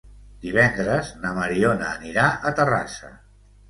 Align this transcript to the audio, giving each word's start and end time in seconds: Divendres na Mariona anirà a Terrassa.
Divendres 0.45 1.13
na 1.27 1.35
Mariona 1.37 1.93
anirà 2.01 2.29
a 2.53 2.57
Terrassa. 2.63 3.19